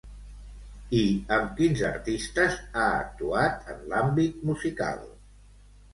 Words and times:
I 0.99 1.01
amb 1.35 1.51
quins 1.59 1.83
artistes 1.91 2.57
ha 2.81 2.87
actuat 3.05 3.71
en 3.75 3.87
l'àmbit 3.93 4.45
musical? 4.53 5.05